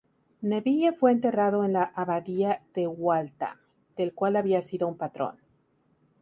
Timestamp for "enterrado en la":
1.11-1.83